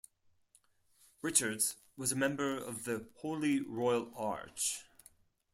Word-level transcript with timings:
Richards 1.21 1.75
was 1.95 2.11
a 2.11 2.15
member 2.15 2.57
of 2.57 2.85
the 2.85 3.05
Holy 3.17 3.59
Royal 3.61 4.11
Arch. 4.15 4.79